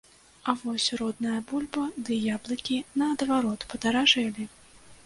А 0.51 0.55
вось 0.61 0.87
родная 1.01 1.35
бульба 1.51 1.85
ды 2.09 2.17
яблыкі, 2.37 2.79
наадварот, 3.03 3.69
падаражэлі! 3.77 4.53